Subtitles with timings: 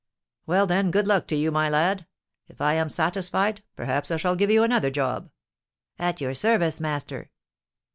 [0.47, 2.07] 'Well, then, good luck to you, my lad!
[2.47, 5.29] If I am satisfied, perhaps I shall give you another job.'
[5.99, 7.29] 'At your service, master.'